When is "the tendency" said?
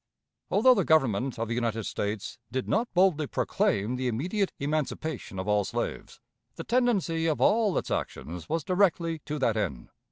6.55-7.27